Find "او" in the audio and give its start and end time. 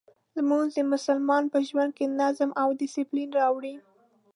2.61-2.67